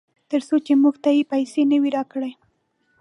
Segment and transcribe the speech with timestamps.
[0.29, 2.31] ترڅو چې موږ ته یې پیسې نه وي راکړې.